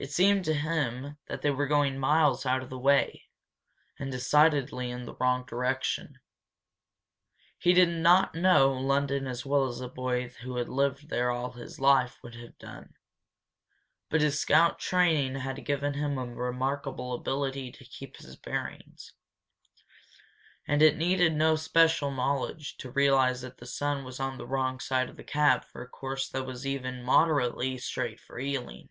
[0.00, 3.24] It seemed to him that they were going miles out of the way,
[3.98, 6.20] and decidedly in the wrong direction.
[7.58, 11.50] He did not know London as well as a boy who had lived there all
[11.50, 12.94] his life would have done.
[14.08, 19.14] But his scout training had given him a remarkable ability to keep his bearings.
[20.68, 24.78] And it needed no special knowledge to realize that the sun was on the wrong
[24.78, 28.88] side of the cab for a course that was even moderately straight for Ealing.